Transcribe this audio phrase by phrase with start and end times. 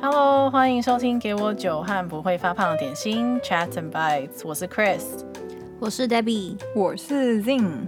[0.00, 5.02] Hello，欢迎收听《给我酒和不会发胖的点心》Chat and Bites，我是 Chris，
[5.78, 7.86] 我是 Debbie，我是 Zing。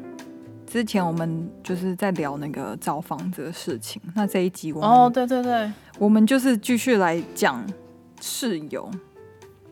[0.67, 7.63] 之前我们就是在聊那个找房子的事情，那这一集我们哦，对对对，我们就是继续来讲
[8.21, 8.91] 室友。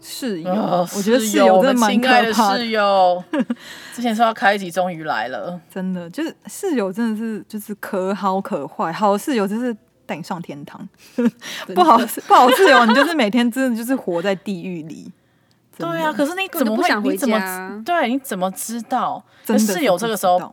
[0.03, 2.59] 室友，哦、我觉得室友真的蛮可怕的。
[2.59, 3.23] 室友，
[3.95, 5.61] 之前说要开一集，终于来了。
[5.73, 8.93] 真的，就是室友真的是就是可好可坏。
[8.93, 10.89] 好室友就是带你上天堂，
[11.75, 15.11] 不好 不好室友，你就是每天真的就是活在地狱里。
[15.79, 17.11] 对啊，可是你怎么会？
[17.11, 18.09] 你怎么对？
[18.09, 19.25] 你怎么知道？
[19.45, 20.53] 真的室友这个时候。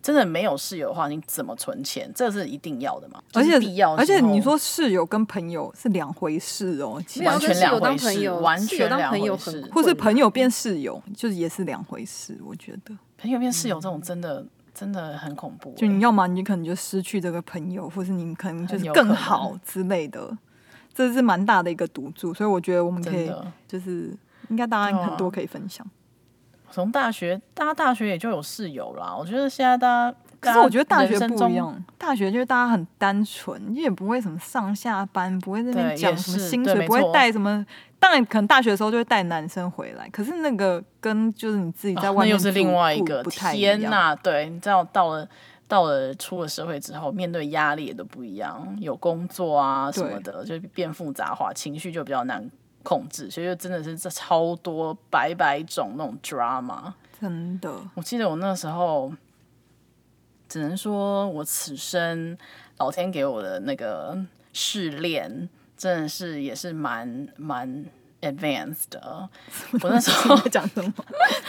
[0.00, 2.10] 真的没有室友的话，你怎么存钱？
[2.14, 3.20] 这是一定要的嘛？
[3.34, 12.38] 而且必要，而且你说室友跟朋友是两回事哦，完全两回事，完全两回事，或是朋友变室友，就是也是两回事。
[12.44, 15.74] 我觉得朋友变室友这种真的真的很恐怖。
[15.76, 20.36] 就你要么你可能就失去这个朋友，或是你可能就是更好之类的，
[20.94, 22.32] 这是蛮大的一个赌注。
[22.32, 23.30] 所以我觉得我们可以
[23.66, 24.16] 就是
[24.48, 25.84] 应该大家很多可以分享。
[26.70, 29.14] 从大学，大家大学也就有室友啦。
[29.16, 31.84] 我觉得现在大家，可是我觉得大学不一样。
[31.96, 37.64] 大学就是大家很单纯，也不会什么上下班，不会在那边讲什么薪水，不会带什么。
[38.00, 40.08] 当然，可能大学的时候就会带男生回来。
[40.10, 43.22] 可是那个跟就是你自己在外面，又是另外一个。
[43.24, 45.28] 天哪，对，你知道到了
[45.66, 52.48] 到了出了社会之后，面对压力也都不一样，有工作啊什么的，就变复杂化，情绪就比较难
[52.88, 57.70] 控制，所以就真的是这超多百百种那种 drama，真的。
[57.94, 59.12] 我记得我那时候，
[60.48, 62.34] 只能说我此生
[62.78, 64.18] 老天给我的那个
[64.54, 67.84] 试炼，真的是也是蛮蛮
[68.22, 69.28] advanced 的。
[69.82, 70.90] 我那时候 讲什么？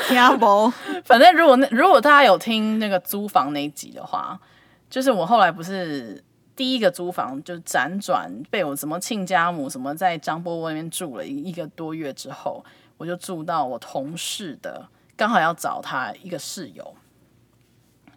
[0.09, 0.69] 听不？
[1.05, 4.37] 反正如果那如果大家有听那个租房那一集的话，
[4.89, 6.21] 就是我后来不是。
[6.59, 12.61] 第一个租房就辗转被我什么亲家母什么在张波波那边住了一个多月之后，
[12.97, 16.93] 我就住到我同事的，刚好要找他一个室友，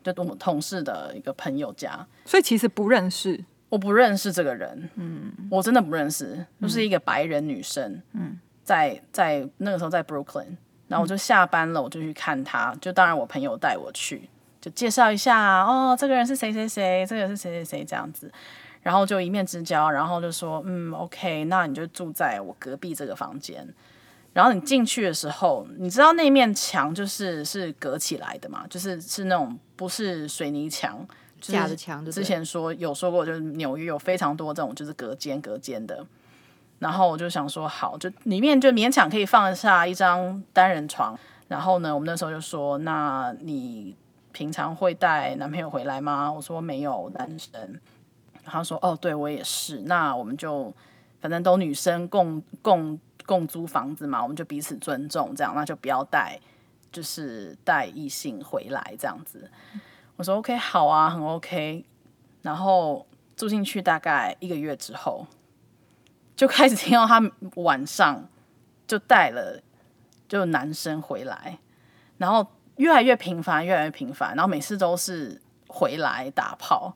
[0.03, 10.57] 就我同事的一个朋友家，所以其实不认识，我不认识这个人，嗯，我真的不认识，就是一个白人女生，嗯，在在那个时候在 Brooklyn，
[10.89, 14.29] 然后我就下班了，我就去看他，就当然我朋友带我去。
[14.63, 18.33] 就介绍一下哦，这个人是谁谁谁，这个是谁谁谁这样子，
[18.81, 23.67] 然后就一面之交，然后就说嗯，OK，那你就住在我隔壁这个房间。
[24.33, 31.05] 然后你进去的时候，你知道那面墙就是是隔起来的嘛，就是是那种不是水泥墙，
[31.41, 32.05] 假的墙。
[32.09, 36.07] 之前说有说过，就是纽约有非常多这种就是隔间隔间的。
[36.79, 41.19] 然后我就想说好，就里面就勉强可以放下一张单人床。
[41.49, 43.97] 然后呢，我们那时候就说，那你。
[44.33, 46.33] 平常会带男朋友回来吗？
[46.33, 47.81] 我说没有，单身。
[48.45, 49.83] 他说哦，对我也是。
[49.83, 50.75] 那我们就
[51.21, 56.41] 反正都女生共共共租房子嘛，我们就彼此尊重，这样那就不要带，
[56.91, 59.51] 就是带异性回来这样子。
[60.17, 61.85] 我说 OK，好啊，很 OK。
[62.41, 63.07] 然后
[63.37, 65.27] 住进去大概一个月之后，
[66.35, 67.23] 就开始听到他
[67.57, 68.29] 晚上
[68.87, 69.63] 就带了
[70.27, 71.59] 就男生回来，
[72.17, 72.47] 然后。
[72.77, 76.95] 越来越频繁，越来越频繁，然后每次都是回来打炮，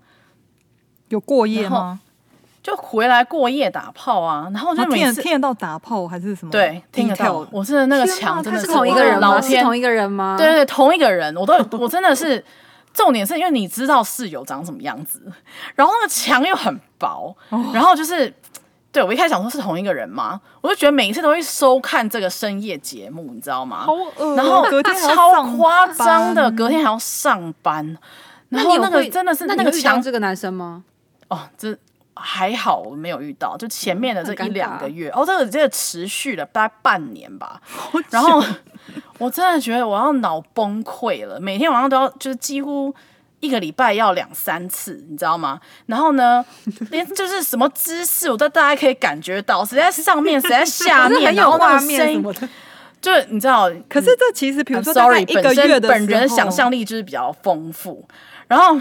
[1.08, 2.00] 有过夜吗？
[2.62, 6.50] 就回来过夜打炮啊，然后就每次听得到打炮还是什么？
[6.50, 7.46] 对，听得到。
[7.52, 9.34] 我是那个墙真的是同一个人吗？
[9.34, 10.36] 老天，是同一个人吗？
[10.36, 11.36] 对对对，同一个人。
[11.36, 12.44] 我都 我真的是，
[12.92, 15.22] 重点是因为你知道室友长什么样子，
[15.76, 17.36] 然后那个墙又很薄，
[17.72, 18.32] 然后就是。
[18.96, 23.80] 对，我一开始想说是同一个人吗，我就觉得每一次都会收看这个深夜节目，你知道吗？
[23.84, 27.98] 好恶，然后隔天超夸张的，隔天还要上班。
[28.48, 30.82] 然后那个真的是那个强这个男生吗？
[31.28, 31.76] 哦，这
[32.14, 37.60] 还好我没有遇到，就前面的这一两个月，哦，这个这个持续了大概半年吧。
[38.08, 38.42] 然后
[39.20, 42.94] 我真的觉得我要脑崩溃了，每天晚上都要就是几乎。
[43.46, 45.60] 一个礼拜要两三次，你知道吗？
[45.86, 46.44] 然后呢，
[46.90, 52.48] 连就是什么姿势，我都大家可以感觉到，谁在上面，谁在下面， 然后画面什么的，
[53.00, 53.70] 就是你知道。
[53.88, 58.06] 可是这其实，比如说，sorry，一个月的本人想象力就是比较丰富。
[58.48, 58.80] 然后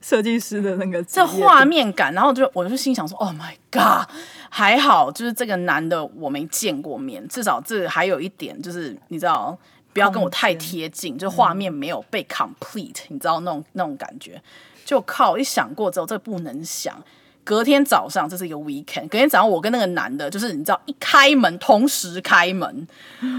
[0.00, 4.08] 设计师的那个这画面感，然后就我就心想说：“Oh my god！”
[4.48, 9.58] 还好，就是这个男的我没见过面，至少这还有一点就是你知道。
[9.94, 14.42] 不要跟我太贴近，就画面没有被 complete，、嗯、你知道那种那种感觉。
[14.84, 16.94] 就靠一想过之后，这不能想，
[17.42, 22.86] 隔天早上这是一个 weekend，隔天早上我跟那个男的，就是你知道一开门同时开门，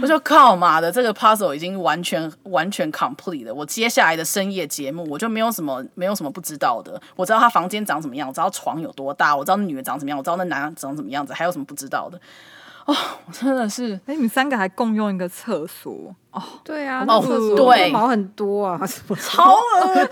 [0.01, 3.53] 我就 靠妈的，这个 puzzle 已经完全完全 complete 了。
[3.53, 6.99] 我接下来的深夜节目，我就没有什么没有什么不知道的。
[7.15, 12.19] 我知道他房间长什么样，我知道床有多大，我知道那女的长什么样，我知道那男的长什么样子，还有什么不知道的？
[12.85, 12.95] 哦，
[13.25, 16.41] 我真的是，哎，你们三个还共用一个厕所哦？
[16.63, 17.21] 对啊，哦，
[17.55, 18.79] 对，毛很多啊，
[19.19, 20.09] 超恶的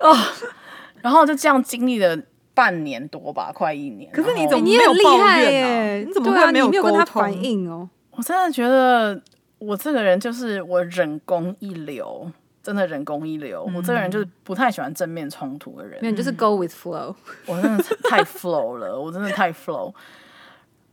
[0.00, 0.16] 哦。
[1.02, 2.16] 然后就这样经历了。
[2.56, 4.10] 半年多吧，快一年。
[4.10, 6.06] 可是你怎么没有抱怨啊？
[6.06, 7.86] 你怎么会没有跟他反应哦？
[8.12, 9.20] 我真的觉得
[9.58, 12.32] 我这个人就是我人工一流，
[12.62, 13.70] 真的人工一流。
[13.76, 17.14] 我这个人就是不太喜欢正面冲突的人，没有就是 go with flow。
[17.44, 19.92] 我真的太 flow 了，我真的太 flow。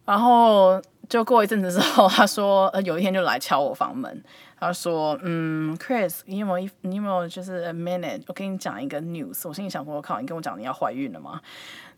[0.05, 4.23] 然后就过一阵子之后，他说呃有一天就来敲我房门。
[4.59, 8.23] 他说：“嗯，Chris，你有没有你有没有就是 a minute？
[8.27, 9.45] 我跟你讲一个 news。
[9.45, 11.41] 我心里想说，我靠，你跟我讲你要怀孕了吗？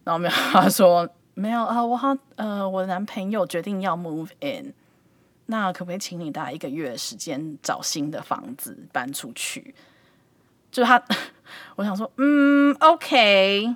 [0.04, 4.74] 然后没有，他说没有啊，我好呃，我的男朋友决定要 move in，
[5.46, 9.76] 那可不可以请你大概一个月时间找新的房子搬出去？
[10.72, 11.00] 就他，
[11.78, 13.76] 我想说，嗯，OK。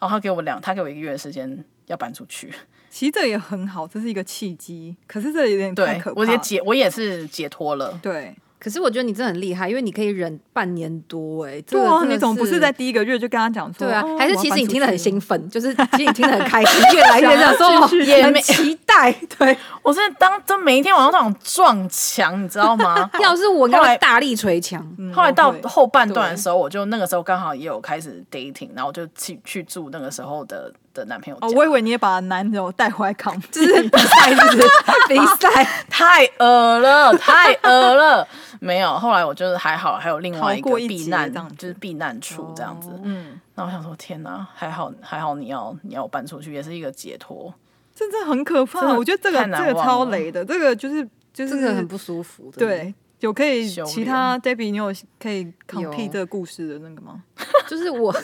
[0.00, 2.52] 然后他给我两，他给我一个月的时间要搬出去。”
[2.90, 4.96] 其实这也很好，这是一个契机。
[5.06, 6.20] 可是这有点太可怕。
[6.20, 7.96] 我也解，我也是解脱了。
[8.02, 8.34] 对。
[8.60, 11.62] 可是我觉得你真的很厉害，因为你可以忍半年多哎、欸。
[11.62, 13.86] 对啊，你总不是在第一个月就跟他讲说？
[13.86, 19.10] 对啊，还是其实你 听得很兴奋，就是其实你听得很开心，越来越想说也很 期待。
[19.38, 23.10] 对， 我是当真每一天晚上都想撞墙，你知道吗？
[23.18, 24.86] 要是我应该大力捶墙。
[25.14, 31.38] 后来到后半段的时候，我就那个时候刚好也有开始 dating，然后就去去住那个时候的的男朋友。
[31.40, 34.68] 哦，我以为你也把男友带回来扛， 就是比赛，就是
[35.08, 38.26] 比赛，太恶了，太恶了。
[38.60, 42.90] 没有，后来我就是还好，还有另外一个避难，就是避难处这样子。
[43.02, 47.52] 嗯，那我想说，天哪，还好还好，你要你要搬出去，也是一个解脱。
[47.94, 52.50] 真的很可怕，我觉得这个这个超雷的，这个就是就是这个很不舒服。
[52.56, 57.22] 对，有可以其他 Debbie，你有可以 compete 这个故事的那个吗？
[57.68, 58.14] 就是我，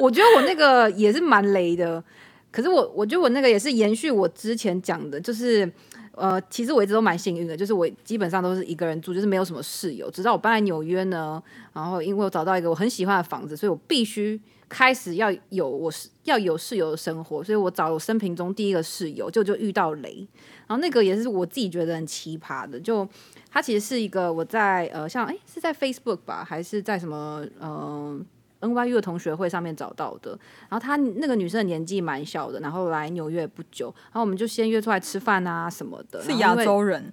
[0.00, 2.02] 我觉得我那个也是蛮雷的，
[2.50, 5.70] 可是我我觉得我那个也是延续我之前讲的，就是。
[6.12, 10.10] 呃，其实我一直都蛮幸运的，就是我基本上都是一个人住，就是没有什么室友。
[10.10, 11.42] 直到我搬来纽约呢，
[11.72, 13.70] 然后因为我找到一个我很喜欢的房子，所以。
[13.70, 14.38] 我必须
[14.70, 17.44] 开始要有我是要有室友的生活。
[17.44, 20.26] 所以我找我生平中第一个室友，就就遇到雷，
[20.66, 23.06] 然后那个也是我自己觉得很奇葩的，就
[23.50, 28.18] 他其实是一个我在呃像哎是在 Facebook 吧，还是在什么呃。
[28.62, 30.38] NYU 的同学会上面找到的，
[30.68, 36.22] 然后她那个女生的年纪蛮小的，然后来纽约不久，然后我们就先约出来吃饭啊什么的。
[36.22, 37.10] 是亚洲人，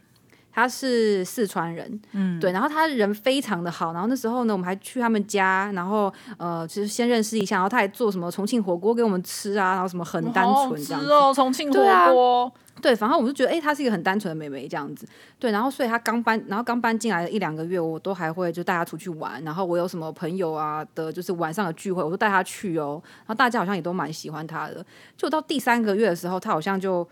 [0.57, 11.79] 她是四川人，嗯，对，然后他人非常的好，然后那时候呢，我们还去他们家，然后呃，其实先认识一下，然后他还做什么重庆火锅给我们吃啊，然后什么很单纯这样子哦，重庆火
[12.11, 12.51] 锅。
[12.81, 15.07] 对，反正我就觉得，哎、欸，她是一个很单纯的妹妹这样子。
[15.37, 19.43] 对，然后所以她刚搬，然后刚搬进来的一两个月，我都还会就带她出去玩。
[19.43, 22.99] 然后我有什么朋友啊的，就是晚上的聚会，我都带她去哦。
[23.17, 24.83] 然后大家好像也都蛮喜欢她的。
[25.15, 27.07] 就到第三个月的时候，她好像就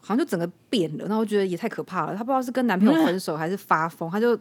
[0.00, 1.04] 好像就整个变了。
[1.04, 2.16] 然后我觉得也太可怕了。
[2.16, 4.38] 她不知道是跟男朋友分手还是发疯，她就。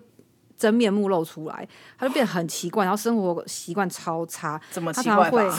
[0.59, 1.65] 真面目露出来，
[1.97, 4.59] 她就变得很奇怪，然后生活习惯超差。
[4.69, 5.31] 怎么奇怪？
[5.31, 5.49] 会，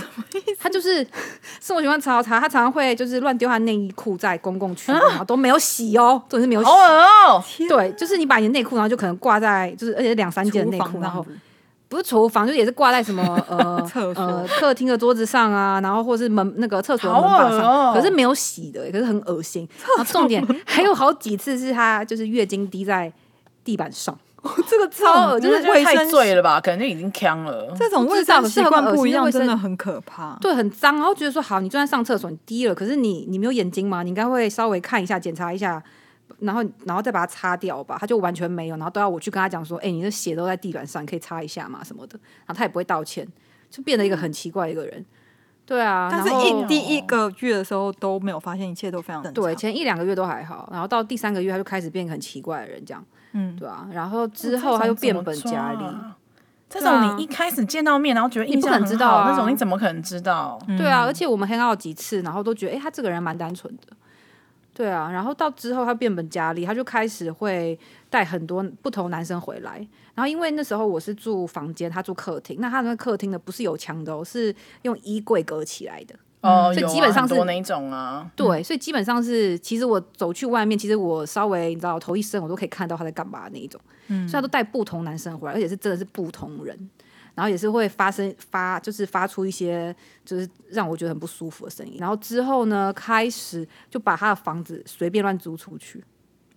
[0.58, 1.02] 他就是
[1.58, 6.68] 生活习惯超差，她常常会就是乱丢她内衣裤在公共区，然后都没有洗哦，总是没有洗。
[6.68, 11.24] 哦，对，就是你把你的内裤，然后就可能挂在，就是而且两三件内裤，然后
[11.90, 19.68] 不是厨房，就也是挂在什么 呃呃客厅的桌子上啊，然后或是门那个厕所的门把上，可是没有洗的，可是很恶心。
[19.96, 23.12] 然后重点还有好几次是他就是月经滴在
[23.64, 24.16] 地板上。
[24.66, 26.58] 这个超恶，就是太醉了吧？
[26.58, 27.74] 可能就已经呛了。
[27.78, 30.34] 这种卫生习惯不一样，真的很可怕。
[30.40, 30.94] 对，很脏。
[30.96, 34.02] 然后觉得说，好，你就算上厕所，你滴了，可是你你没有眼睛吗？
[34.02, 35.82] 你应该会稍微看一下，检查一下，
[36.40, 37.96] 然后然后再把它擦掉吧。
[38.00, 42.18] 他就完全没有，然后都要我去跟他讲说，哎，你的血都在地板上，你可以擦一下嘛什么的。
[42.40, 43.26] 然后他也不会道歉，
[43.70, 45.04] 就变得一个很奇怪的一个人。
[45.66, 49.44] 对啊，但是一第一个月的时候都没有发现，一切都非常正常。
[49.44, 53.04] 对，前一两个月都还好，然后到第三个月他就开始变很奇怪的人，这样。
[53.32, 55.84] 嗯，对啊，然后之后他就变本加厉。
[56.68, 60.56] 这种你一开始见到面，然后觉得印象很好，那种你怎么可能知道？
[60.78, 63.96] 对啊，而且我们 hang out 几次，然后都觉得，哎，他这个人蛮单纯的。
[64.80, 69.86] 对啊，然后到之后他变本加厉，他就开始会带很多不同男生回来。
[70.14, 76.14] 然后因为那时候我是住房间，他住客厅，那他那个客厅呢不是有墙的，是用衣柜隔起来的。
[76.40, 78.26] 哦，所以基本上是那一种啊。
[78.34, 83.78] 对，所以基本上是，其实我走去外面，其实我稍微你知道头一伸，我都可以看到他在干嘛那一种。
[84.08, 86.90] 嗯，所以他都带不同男生回来，而且是真的是不同人。
[87.40, 91.96] 然后也是会发生发，就是发出一些就是让我觉得很不舒服的声音。
[91.98, 96.04] 然后之后呢，开始就把他的房子随便乱租出去。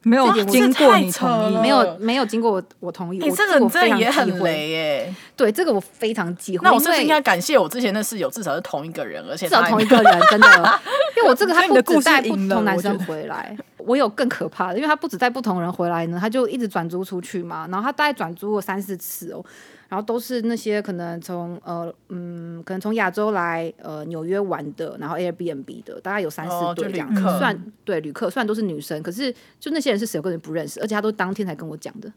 [0.05, 3.19] 没有经过你同意，没有没有经过我我同意。
[3.19, 5.15] 你、欸、这个真的也很雷耶。
[5.33, 6.65] 对，这个我非常忌讳。
[6.65, 10.79] 那我是不是应该感谢我之前的室友，至少是同一个人，而且至少同一个人，真的。
[11.15, 17.67] 因为我这个他不只带不同男生回来，我，有更可怕的，因为他不止带不同人回来呢，他就一直转租出去嘛。
[17.69, 19.43] 然后他大概转租了三四次哦。
[19.89, 32.11] 然后都是那些可能从呃嗯，可能从亚洲来呃纽约玩的，然后 Airbnb 的，大概有三四对这样，哦、算对旅客，虽然都是女生，可是就那些人是谁，我根本不认识，而且他都当天才跟我讲的，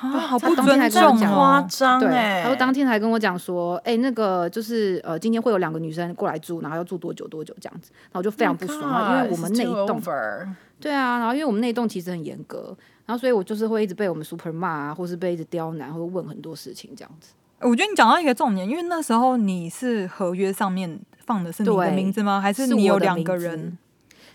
[0.00, 10.00] 啊，好不尊重，夸张哎，他说当天才跟我讲说，哎，那个就是呃，今天会有两个女生过来住，然后要住多久多久这样子，然后我就非常不爽，God, 因为我们那一栋，
[10.82, 12.76] 对啊，然后因为我们那一栋其实很严格。
[13.06, 17.32] 然后，所以我就是会一直被我们 super 骂啊，或是被一直刁难，或者问很多事情这样子。
[17.60, 22.40] 我觉得你讲到一个重点，因为那时候你是合约上面放的是你的名字吗？
[22.40, 23.78] 还是你有两个人？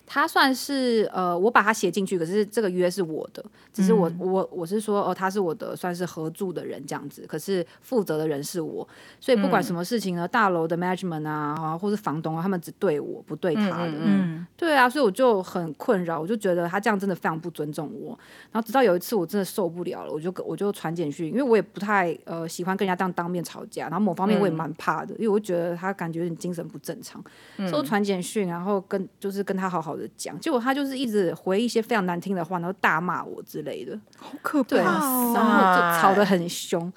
[0.10, 8.88] 他算是呃，我把他写进去，可是这个约是我的，只是我、嗯、我我是说哦，他是我的算是合住的人这样子，可是负责的人是我，
[9.20, 14.48] 所以不管什么事情呢，嗯、大楼的 management 啊，或是房东啊，他们只对我不对他的，嗯，嗯。
[14.56, 18.18] 对啊，所以我就很困扰，我就觉得他这样真的非常不尊重我。
[18.50, 27.22] 然后直到有一次我真的受不了了，我就我就传简讯，因为我也不太呃喜欢跟人家这样当面吵架，然后某方面我也蛮怕的，嗯、因为我觉得他感觉有点精神不正常，
[27.58, 29.97] 嗯、所以我传简讯，然后跟就是跟他好好。
[30.18, 36.92] 讲，结果他就是一直回一些非常难听的话，然后大骂我之类的，好可怕，对，然后就吵得很凶，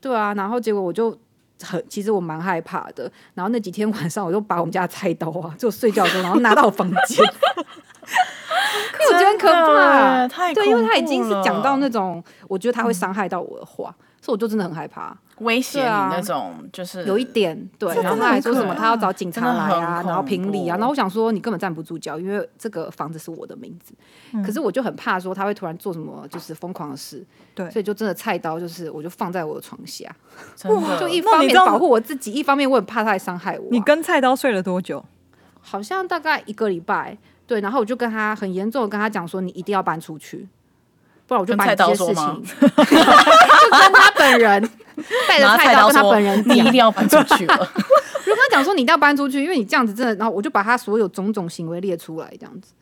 [0.00, 1.14] 对啊，然后结果我就
[1.62, 7.24] 很，其实我蛮害怕的，然后那几天晚上我就把我们家的菜刀啊，就睡觉的时候，然后拿到我房间，
[10.54, 15.16] 太对，因为他已经是讲到那种，我觉得他会伤害到我的话，嗯、所以我就真的很害怕。
[15.38, 23.94] 威胁你那种，就是有一点对，然后他还说什么他要找警察来啊，然后评理啊，然后我想说你根本站不住脚，因为这个房子是我的名字，
[24.44, 30.14] 可是我就很怕说他会突然做什么就是疯狂的事，对，所以就真的菜刀就是我就放在我的床下，
[30.64, 33.68] 哇，就一方面保护我自己，一方面我很怕他来伤害我。
[33.70, 35.02] 你跟菜刀睡了多久？
[35.62, 37.16] 好像大概一个礼拜，
[37.50, 40.46] 对，然后我就跟他很严重的跟他讲说，你一定要搬出去，
[41.26, 44.70] 不然我就把你这些事情， 就跟他本人。
[45.26, 47.56] 带着菜刀跟他本人，你一定要搬出去了。
[48.24, 52.72] 如果他讲说你一定要搬出去，因为你这样子真的，然后我就把他所有种种行为列出来，这样子。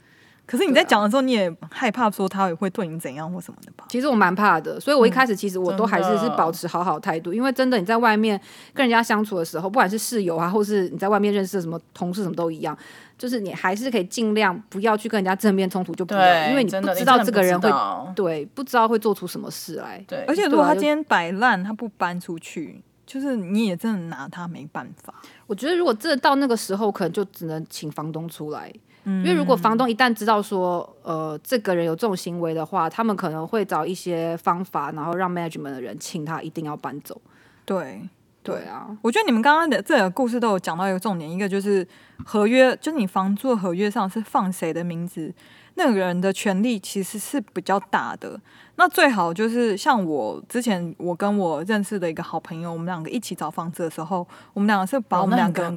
[0.48, 3.84] 可是你在讲的时候，你也害怕说他也会对你怎样或什么的吧？
[3.90, 8.40] 其实我蛮怕的，所以我一开始其实我都还是是保持好好态度，因为真的你在外面
[8.72, 12.74] 跟人家相处的时候，不管是室友啊，或是你在外面认识的什么同事，什么都一样，
[13.18, 17.70] 就是你还是可以尽量不要去跟人家正面冲突，就不要，因为你不知道这个人会
[18.14, 20.02] 对不知道会做出什么事来。
[20.08, 25.12] 对，而且如果他今天摆烂，他不搬出去，就是你也真的拿他没办法。
[25.46, 28.72] 我觉得如果真的到那个时候，可能就只能请房东出来。
[29.08, 37.20] 因为如果房东一旦知道说，呃，这个人有这种行为的话，他们可能会找一些方法，然后让 management 的人请他一定要搬走。
[37.64, 38.00] 对，
[38.42, 41.86] 对啊，我觉得你们刚刚的这个故事都有讲到一个重点，一个就是
[42.24, 45.34] 合约，就是你房租合约上是放谁的名字，
[45.74, 48.40] 那个人的权利其实是比较大的。
[48.78, 55.68] 那最好就是像我之前，我跟我认识的一个好朋友，我们两个一起找房子的时候，我们两个是把我们两个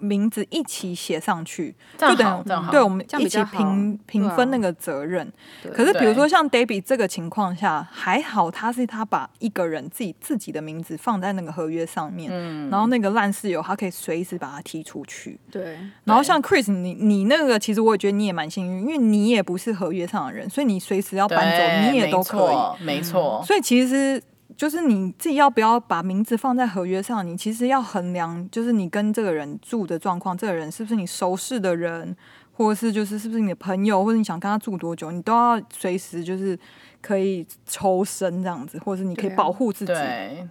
[0.00, 5.30] 名字一起写上去，就等于对我们一起平平分那个责任。
[5.74, 12.32] 可是比如说像 Debbie 这个情况下，还好他是他把一个人自己自己的名字放在那个合约上面，
[12.70, 15.38] 然后那个烂室友他可以随时把他踢出去。
[15.50, 22.45] 对，然后像 Chris，你你那个其实我也觉得你也蛮幸运，因为你也不是合约上的人，所以你随时要搬走，你也都可以。
[22.80, 24.22] 没错，所以其实
[24.56, 32.16] 就是你自己要不要把名字放在合约上，你其实要衡量，就是你跟这个人住的状况，这个人是不是你熟识的人，
[32.52, 36.58] 或者是就是是不是你的朋友，或者你想跟他住多久，你都要随时就是。
[37.00, 39.92] 可以抽身这样子，或者是你可以保护自己，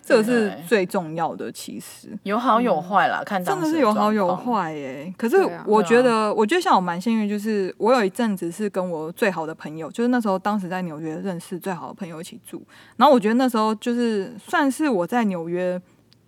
[0.03, 1.51] 这个是最重要的。
[1.51, 5.13] 其实有好有坏啦，看真的是有好有坏耶。
[5.17, 12.61] 可是我觉得，我觉得像我蛮幸运，就是我有一阵子是跟我最好的朋友，就是那时候当时在纽约认识最好的朋友一起住。
[12.97, 15.81] 然后我觉得那时候就是算是我在纽约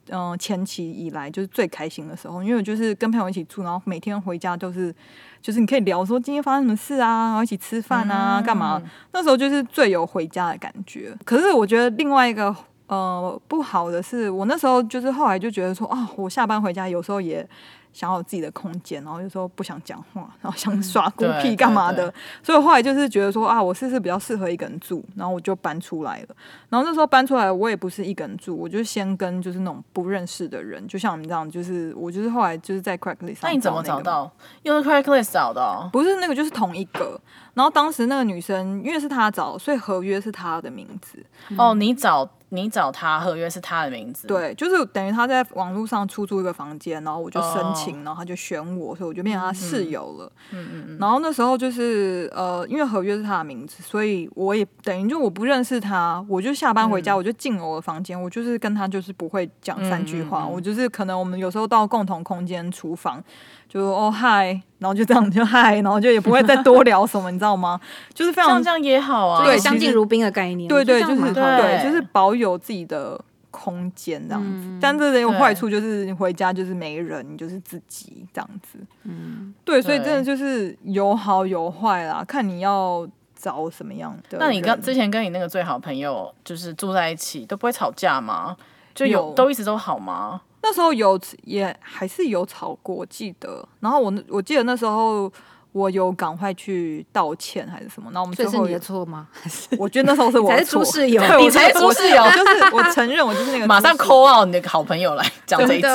[0.09, 4.93] 嗯前期以来就是最开心的时候，因为我就是跟朋友一起住，然后每天回家都是。
[5.39, 8.81] 就是你可以聊说今天发生什么事啊，然后一起吃饭啊，干嘛？
[9.13, 11.15] 那时候就是最有回家的感觉。
[11.23, 12.53] 可是我觉得另外一个
[12.87, 17.47] 呃不好的是，我那时候就是后来就觉得说啊，我下班回家有时候也。
[17.93, 22.13] 想要有自己的空间，然后有时候不想讲话， 然后想耍孤僻干嘛的，
[22.43, 26.27] 所以后来就是觉得说啊，我是不是比较适合一个人住，然后我就搬出来了。
[26.69, 33.41] 然后那时候搬出来，我也不是一个人住，我就先跟就是那种不认识的人，就像你们这样，就是我就是后来就是在 Craigslist 上。
[33.43, 34.31] 那你怎么找到？
[34.63, 35.89] 用 Craigslist 找的哦？
[35.91, 37.19] 不是那个，就是同一个。
[37.57, 41.25] 然后当时那个女生因为是她找，所以合约是她的名字。
[41.57, 42.29] 哦，你找。
[42.49, 48.05] 你找他合约是他的名字，对，就是等于他在网络上出租一个房间，然后我就申请，oh.
[48.07, 50.31] 然后他就选我，所以我就变成他室友了。
[50.51, 50.97] 嗯嗯嗯。
[50.97, 63.21] 然后那时候就是呃，因为合约是他的名字，所以我也等于就我不认识他，我就下班回家，我就进了我的房间，嗯，我就是跟他就是不会讲三句话，嗯嗯嗯，我就是可能我们有时候到共同空间厨房。
[63.69, 67.79] 就哦嗨，然后就这样就嗨，然后就也不会再多 聊什么，你知道吗？
[68.13, 73.19] 就是非常这样也好啊，对，相敬如宾的概念，对对，就是对，就是保有自己的
[73.51, 74.67] 空间这样子。
[74.67, 78.79] 嗯、但这有坏处，就是你回家就是没人，你就是自己这样子。
[79.03, 84.37] 嗯，对，所以真的就是有好有坏啦，看你要找什么样的。
[84.37, 88.55] 那你跟之前跟你那个最好朋友就是住在一起，都不会吵架吗？
[88.95, 90.41] 就有，有都一直都好吗？
[90.61, 93.67] 那时候有也还是有吵过，记得。
[93.79, 95.31] 然后我我记得那时候
[95.71, 98.09] 我有赶快去道歉还是什么。
[98.11, 99.27] 那我们最后这是你的错吗？
[99.31, 100.79] 还 是我觉得那时候是我的错。
[100.79, 103.67] 你才是猪室友，你才是猪室友，就是我承认我就是那个。
[103.67, 105.87] 马上 call out 你的好朋友来讲这一集。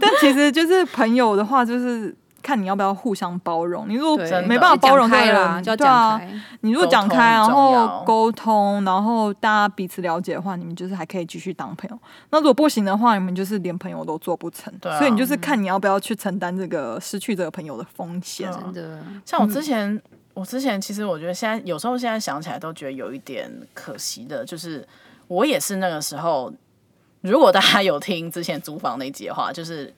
[0.00, 2.14] 但其实就是朋友的话，就是。
[2.44, 3.88] 看你要不要互相包容。
[3.88, 6.20] 你如果没办法包容开了，对啊，
[6.60, 11.98] 你如果讲开，然后沟通，然后大家彼此了解的话，你们就是还可以继续当朋友。
[12.28, 14.70] 那如果不行的话，你们就是连朋友都做不成。
[14.78, 18.52] 对啊，所以你就是看你要不要去承担这个失去这个朋友的风险。
[18.52, 19.98] 真的，像我之前，
[20.34, 24.86] 我之前其实我觉得现在有时候现在想起来都觉得有一点可惜的，就是
[25.28, 26.52] 我也是那个时候，
[27.22, 29.90] 如果大家有听之前租房那集的话，就是。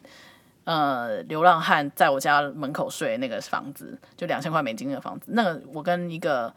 [0.66, 5.26] 呃，流浪汉在我家门口睡那个房子，就两千块美金的房子。
[5.28, 6.52] 那个我跟一个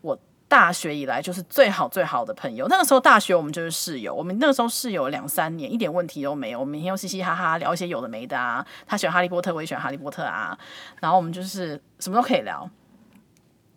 [0.00, 0.18] 我
[0.48, 6.60] 大学以来就是最好最好的朋友，那个时候大学我们就是室友，我们那个时候室友两三年，一点问题都没有。
[6.60, 10.58] 我们每天又嘻嘻哈哈聊一些有的没的啊，他喜欢哈利波特，我也喜欢哈利波特啊，
[11.00, 12.66] 然后我们就是什么都可以聊。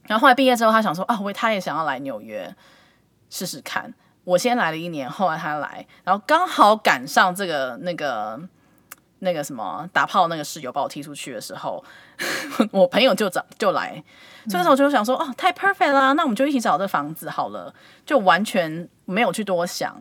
[0.04, 2.56] 然后后来毕业之后，他想说啊，我他也想要来纽约
[3.30, 3.94] 试试看。
[4.24, 8.40] 我先来了一年，后来他来，然后刚好赶上这个那个。
[9.26, 11.84] 那个什么打炮那个室友把我踢出去的时候，
[12.72, 14.02] 我朋友就找就来，
[14.48, 17.74] 这个时候我就想说哦，太 perfect 啦，那我们就一起找这房子好了，
[18.06, 19.94] 就完全没有去多想，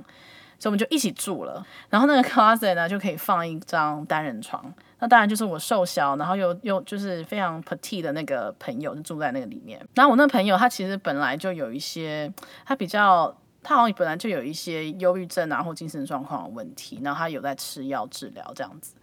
[0.61, 1.67] 所以我们就一起住了。
[1.91, 9.81] 然后那个 closet 呢就可以放一张单人床，那当然就是我瘦小，然后又又就是非常 petite 的那个朋友就住在那个里面。
[9.95, 12.33] 然后我那个朋友他其实本来就有一些，
[12.65, 13.35] 他比较。
[13.65, 18.95] 他好像本来就有一些忧郁症啊或精神状况的问题，然后他有在吃药治疗这样子。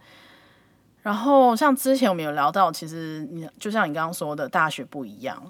[1.02, 5.42] 然后像之前我们有聊到，其实你就像你刚刚说的，大学不一样。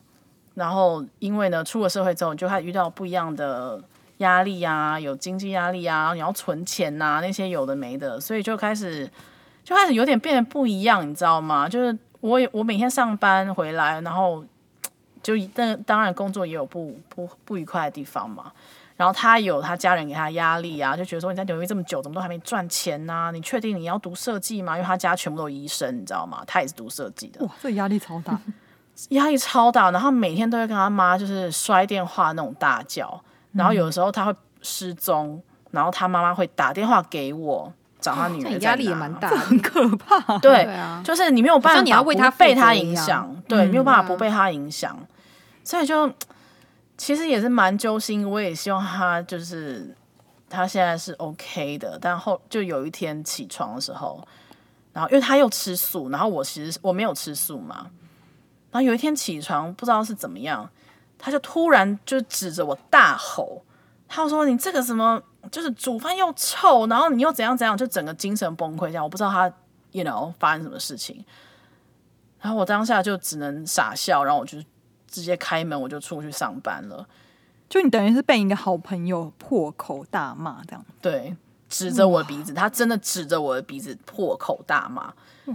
[0.54, 3.82] 然后因为呢，出了社会之后，你就会遇到不一样的
[4.18, 9.10] 压力啊，有经济压力啊，你要存钱呐、啊，那些有的没的，所以就开始
[9.62, 11.68] 就开始有点变得不一样，你知道吗？
[11.68, 14.42] 就是我我每天上班回来，然后
[15.22, 18.52] 就但当然工作也有不不不愉快的地方嘛。
[19.02, 23.30] 然后他有他家人给他压力啊，就觉得说你在纽约这么久，怎么都还没赚钱呐、啊？
[23.32, 24.76] 你确定你要读设计吗？
[24.76, 26.44] 因为他家全部都是医生，你知道吗？
[26.46, 27.44] 他也是读设计的。
[27.44, 28.38] 哇，这压力超大，
[29.10, 29.90] 压力超大。
[29.90, 33.20] 然后每天都会跟他妈就是摔电话那种大叫，
[33.54, 38.50] 然后有的时候他会失踪，然后他妈妈会打电话给我找他女儿。
[38.60, 40.38] 压力也蛮大，很可怕。
[40.38, 44.96] 对，对啊，就是你没有办法，你要为他被他影响，对，没有办法不被他影响，
[45.64, 46.08] 所以就。
[47.02, 49.92] 其实也是蛮揪心，我也希望他就是
[50.48, 54.24] 他现在是 OK 的，但后就有一天起床的时候，
[54.92, 57.90] 然后因为他又吃素，然后我其实我没有吃素嘛，
[58.70, 60.70] 然后有一天起床不知道是怎么样，
[61.18, 63.64] 他就突然就指着我大吼，
[64.06, 69.52] 他说：“你这个什么，就是煮饭又臭，然后你又怎样怎样，就整个精神崩溃这样。”我不知道他
[69.90, 71.24] ，you know 发生什么事情，
[72.38, 74.56] 然后我当下就只能傻笑，然后我就。
[75.12, 77.06] 直接开门我就出去上班了，
[77.68, 81.36] 就你等于是被一个好朋友破口大骂这样，对，
[81.68, 85.12] 指着我的鼻子，他真的指着我的鼻子破口大骂，
[85.44, 85.54] 哇，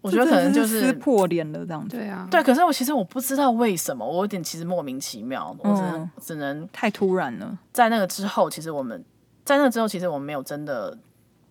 [0.00, 9.04] 我觉得可能就是撕破脸了这样子，对啊，对，可是我其实我不知道为什么，我有点其实莫名其妙，我只能、嗯、只能太突然了，在那个之后，其实我们
[9.44, 10.96] 在那之后，其实我们没有真的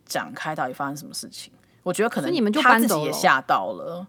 [0.06, 1.51] 讲开到底发生什么事情，
[1.84, 4.08] 我觉得可能你们就他自己也吓到了。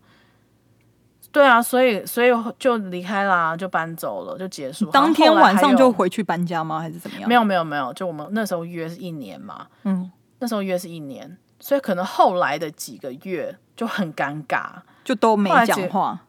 [1.34, 2.28] 对啊，所以所以
[2.60, 4.88] 就离开啦，就搬走了，就结束。
[4.92, 6.78] 当天晚上就回去搬家吗？
[6.78, 7.28] 还是怎么样？
[7.28, 14.66] 没有没有没有，就我们那时候约是一年嘛，嗯，那时候约是一年，所以可能后来的几个月就很尴尬，
[15.02, 16.20] 就都没讲话。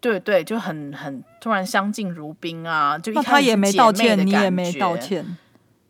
[0.00, 5.36] 对对，就很很突然相敬如宾啊，就一开始他也没道歉，你也没道歉，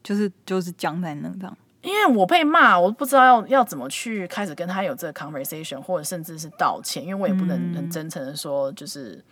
[0.03, 1.57] 就是就是僵在那这样。
[1.83, 9.23] 因为我被骂，我不知道要要怎么去开始跟他有这个 conversation，或者甚至是道歉，因为我也不能很真诚的说，就是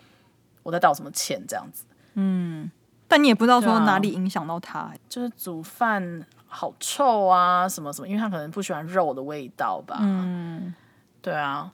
[0.62, 1.84] 我在道什么歉这样子。
[2.14, 2.70] 嗯，
[3.06, 9.98] 但你也不知道说哪里影响到他，啊，就是煮饭好臭啊，什么什么，因为他可能不喜欢肉的味道吧。
[10.00, 10.74] 嗯，
[11.22, 11.70] 对啊。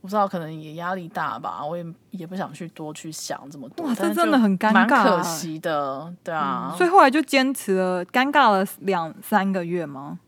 [0.00, 3.84] 不知道，可能也压力大吧，我也也不想去多去想这么多。
[3.84, 6.70] 哇，这真的很尴尬，蛮可惜的，对啊。
[6.72, 10.20] 嗯，所以后来就坚持了，尴尬了两三个月吗？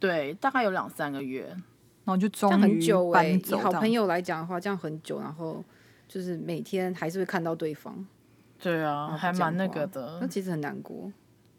[0.00, 3.58] 对，大概有两三个月，然后就终于搬走。
[3.58, 5.62] 以好朋友来讲的话，这样很久，然后
[6.08, 7.94] 就是每天还是会看到对方。
[8.58, 10.18] 对啊，还蛮那个的。
[10.18, 11.12] 那其实很难过，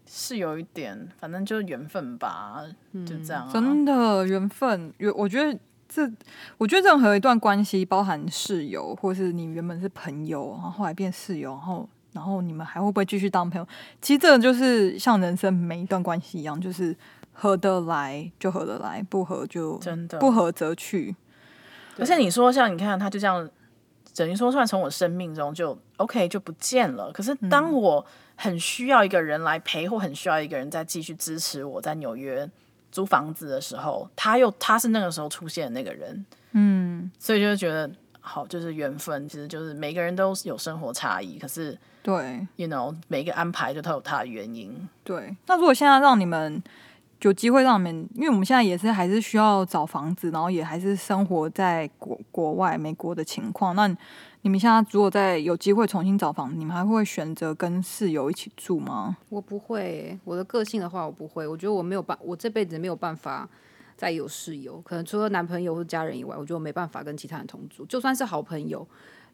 [0.08, 3.54] 是有一点，反正就是缘分吧，嗯，就这样啊。
[3.54, 5.58] 真的缘分，有我觉得。
[5.93, 6.12] 这
[6.58, 13.67] 我觉得任何一段关系，包含室友，或是你原本是朋友，然后后来变室友，然后然后你们还会不会继续当朋友？
[14.01, 16.95] 其实这就是像人生每一段关系一样，就是
[17.32, 21.15] 合得来就合得来，不合就真的不合则去。
[21.99, 23.47] 而且你说像你看，他就这样
[24.15, 27.12] 等于说，算从我生命中就 OK 就不见了。
[27.12, 28.03] 可是当我
[28.36, 32.49] 很需要一个人来陪，或很需要一个人再继续支持我在纽约。
[32.93, 44.88] 租房子的时候，他又他是那个时候出现的那个人，嗯，所以就觉得好，就是缘分，其实就是每个人都有生活差异，可是对，you know，每个安排就都有他的原因。
[45.03, 46.63] 对，那如果现在让你们
[47.21, 53.97] 有机会让你们，因为我们现在也是还是需要找房子，然后也还是生活在国国外美国的情况，那。
[54.45, 59.15] 你们现在如果再有机会重新找房，你们还会选择跟室友一起住吗？
[59.29, 61.47] 我不会，我的个性的话，我不会。
[61.47, 63.49] 我觉得我没有办，我这辈子没有办法
[63.95, 64.82] 再有室友。
[64.82, 67.86] 可能除了男朋友或家人以外，我觉得我没办法跟其他人同住。
[67.86, 68.86] 就算是好朋友，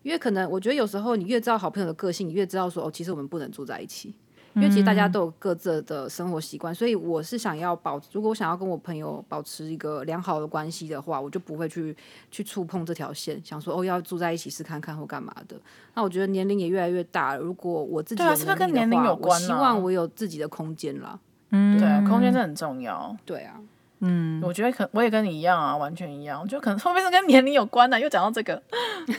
[0.04, 4.14] 因为可能我觉得有时候你越知道好朋友的个性，你越知道说哦，其实我们不能住在一起。
[4.54, 11.96] 因为其实大家都有各自的生活习惯，所以我是想要保，如果我想要跟我朋友保持一个良好的关系的话，我就不会去
[12.32, 15.56] 去触碰这条线，想说哦要住在一起试看看或干嘛的。
[15.94, 19.44] 那我觉得年龄也越来越大了，如果我自己有能力的话，对啊，是不是跟年龄有关啊？
[19.44, 21.20] 我希望我有自己的空间啦。
[21.52, 23.16] 嗯，对啊，空间真的很重要。
[23.26, 23.56] 对啊，
[24.00, 26.48] 嗯，我觉得可我也跟你一样啊，完全一样。
[26.48, 28.62] 就可能后面是跟年龄有关的啊，又讲到这个。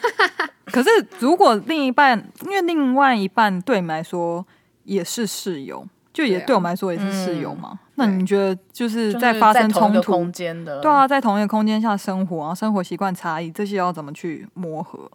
[0.67, 4.45] 可是如果另一半，因为另外一半对你们来说。
[4.91, 7.69] 也是室友，就也对我们来说也是室友嘛。
[7.69, 15.09] 啊嗯、那你觉得就是在发生冲突空间的，对啊，在同一个空间下生活啊，生活习惯差异这些要怎么去磨合？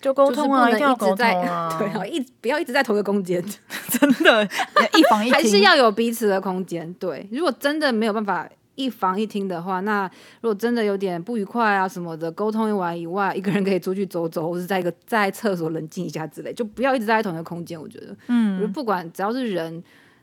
[0.00, 3.40] 就沟通啊，一定要沟通啊， 对啊，一不要一直在同一个空间，
[3.88, 4.44] 真的，
[4.96, 6.92] 一房一厅，还是要有彼此的空间。
[6.94, 8.48] 对，如果真的没有办法。
[8.82, 17.80] 一房一厅的话，那如果真的有点不愉快啊什么的，沟通完以外，一个人可以出去走走，或是在一个在厕所冷静一下之类，就不要一直在同一个空间。
[17.80, 19.82] 我觉得，嗯，不管只要是人，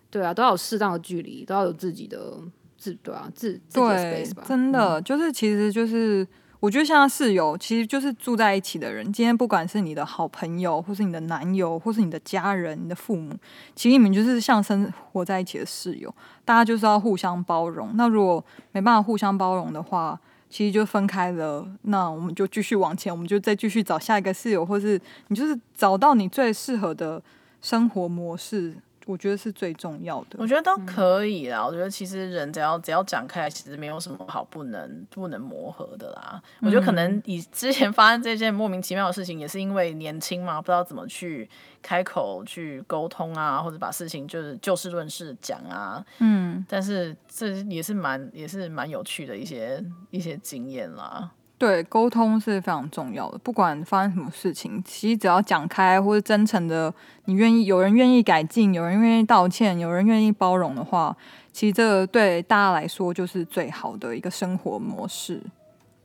[0.10, 2.34] 对啊，都要有适当的距离，都要有自己的
[2.78, 4.44] 自对啊自自己的 space 吧。
[4.48, 6.28] 真的，嗯、就是其实就是。
[6.60, 9.06] 我觉得像室友，其实就是住在一起的人。
[9.14, 13.34] 今天不管是你的好朋友，或是你的男友，或是你的家人、你的父母，
[13.76, 16.14] 其实你们就是像生活在一起的室友。
[16.44, 17.92] 大家就是要互相包容。
[17.96, 18.44] 那如果
[18.74, 20.20] 没办法互相包容的话，
[20.50, 21.66] 其实就分开了。
[21.84, 27.22] 那我们就继续往前，我们就再继续找下一个室友，或是你就是找到你最适合的
[27.62, 28.76] 生活模式。
[29.10, 30.38] 我觉得是最重要的。
[30.38, 31.62] 我觉得都可以啦。
[31.62, 36.40] 嗯、我觉得其实人只要只要讲开，其实没有什么好不能不能磨合的啦。
[36.60, 41.50] 嗯、我觉得可能以之前发生这件莫名其妙的事情，也是因为年轻嘛，不知道怎么去
[41.82, 46.06] 开口去沟通啊，或者把事情就是就事论事讲啊。
[46.20, 51.32] 嗯，但是这也是蛮也是蛮有趣的一些一些经验啦。
[51.60, 53.38] 对，沟通是非常重要的。
[53.40, 56.92] 不管发生什么事情，其实只要讲开或者真诚的，
[57.26, 61.14] 你愿意有人愿意改进，有人愿意道歉，有人愿意包容的话，
[61.52, 65.44] 其实这对大家来说就是最好的一个生活模式。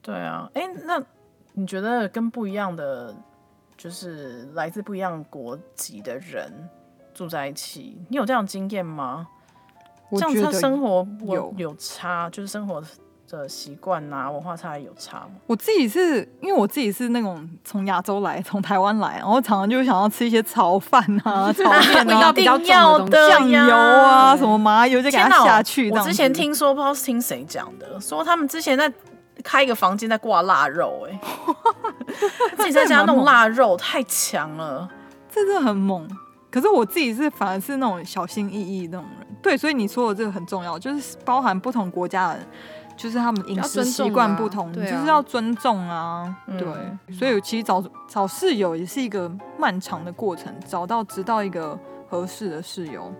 [0.02, 1.00] 对啊，哎，那
[1.52, 3.14] 你觉得跟不一样的，
[3.76, 6.52] 就是来自不一样国籍的人
[7.14, 9.28] 住在一起，你有这样经验吗？
[10.10, 12.82] 我觉得这样生活有有差，就是生活。
[13.36, 15.30] 的习惯呐，文化差异有差吗？
[15.46, 25.90] 我自己是因为我自己是那种从亚洲来，从台湾来，然后常常就想要吃一些炒饭啊、 炒面啊，比较重的酱油啊、什么麻油就给它下去。
[25.90, 28.92] 我之前听说，不知道是听谁讲的，说他们之前在
[29.42, 31.20] 开一个房间在挂腊肉，哎，
[32.56, 34.88] 自己在家弄腊肉太强了，
[35.30, 36.08] 真的很猛。
[36.50, 42.46] 可是我自己是反而是那种小心翼翼那种人，对，所以你说的这个很重要，就是包含不同国家的人，
[42.96, 46.66] 就是他们饮食习惯不同，就是要尊重啊，对。
[47.14, 51.78] 所以其实找找室友也是一个漫长的过程，找到直到一个
[52.08, 53.12] 合适的室友。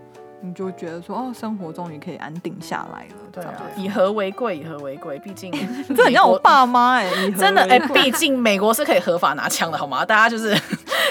[0.47, 3.15] 你就觉得说哦，生活终于可以安定下来了。
[3.33, 5.19] 对啊，以和为贵，以和为贵。
[5.21, 5.51] 毕竟
[5.97, 10.05] 这很像我爸妈哎、欸，真的哎，毕竟美国是可以合法拿枪的，好吗？
[10.05, 10.55] 大家就是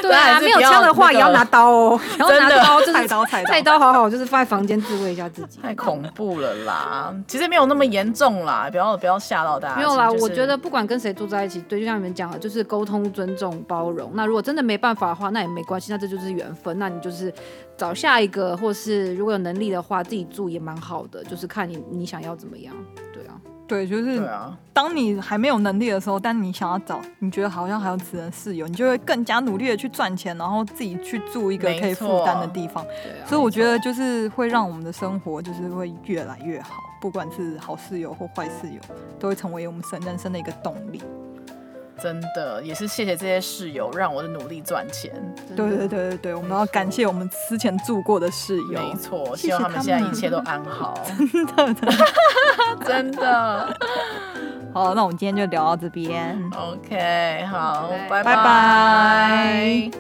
[0.04, 5.60] 对啊， 没有枪的话也要拿刀哦， 然后拿刀就是菜刀，菜刀好好，就是放在房间自卫一下自己。
[5.62, 7.14] 太恐怖了啦！
[7.28, 9.76] 其实没有那么严重啦，不要不要吓到大家。
[9.78, 14.12] 没有啦，我觉得不管跟谁住在一起，对，就像你们讲的，就是沟通、尊重、包容。
[14.14, 16.78] 那如果真的没办法的话，那也没关系，那这就是缘分。
[16.78, 17.34] 那你就是。
[17.78, 21.24] 找下一个，或是如果有能力的话，自己住也蛮好的。
[21.24, 22.74] 就是看你你想要怎么样，
[23.12, 24.22] 对啊，对，就是
[24.72, 32.84] 当你还没有能力的时候，但你想要找你觉得好像还有此人室友，你就会更加努力的去赚钱，然后自己去住一个可以负担的地方。
[32.84, 38.80] 对啊，所以我觉得就是会让我们的生活就是会越来越好，不管是好室友或坏室友，
[39.20, 41.02] 都会成为我们生人生的一个动力。
[42.04, 45.10] 真的也是谢谢这些室友，让我的努力赚钱。
[45.56, 48.82] 对对对对对，我们要感谢我们之前住过的室友。
[48.82, 50.94] 没错，希望他们现在一切都安好。
[51.56, 51.76] 真的
[52.86, 53.78] 真的。
[54.74, 56.38] 好，那我们今天就聊到这边。
[56.54, 58.36] OK，好，拜拜。
[58.36, 59.92] 拜拜。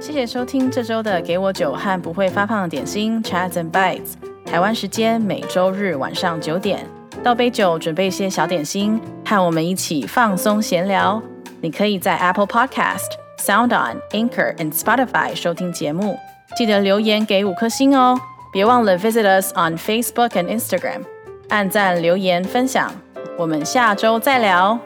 [0.00, 4.12] 谢谢收听这周的《给我酒和不会发胖的点心》Chats and Bites，
[4.46, 6.86] 台湾时间每周日晚上九点。
[7.22, 11.20] 倒杯酒，准备一些小点心，和我们一起放松闲聊。
[11.60, 16.16] 你可以在 Apple Podcast、SoundOn、Anchor and Spotify 收听节目，
[16.56, 18.18] 记得留言给五颗星哦。
[18.52, 21.02] 别忘了 visit us on Facebook and Instagram，
[21.48, 22.90] 按赞、留言、分享。
[23.36, 24.78] 我们下周再聊。